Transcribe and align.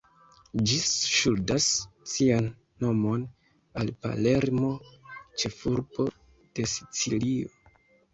Ĝi 0.69 0.75
ŝuldas 1.15 1.65
sian 2.13 2.47
nomon 2.85 3.25
al 3.81 3.91
Palermo, 4.05 4.71
ĉefurbo 5.43 6.07
de 6.61 6.67
Sicilio. 6.73 7.53